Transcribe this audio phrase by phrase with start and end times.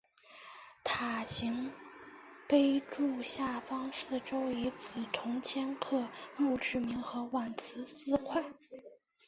[0.83, 1.71] 塔形
[2.47, 8.43] 碑柱下方四周以紫铜嵌刻墓志铭和挽词四块。